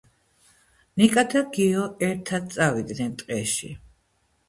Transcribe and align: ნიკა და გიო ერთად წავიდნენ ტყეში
ნიკა 1.01 1.25
და 1.35 1.45
გიო 1.59 1.85
ერთად 2.09 2.51
წავიდნენ 2.59 3.17
ტყეში 3.25 3.75